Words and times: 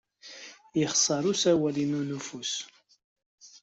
Yexṣer 0.79 1.23
usawal-inu 1.31 2.01
n 2.03 2.15
ufus. 2.17 2.53